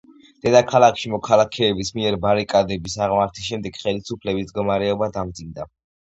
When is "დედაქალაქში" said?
0.45-1.11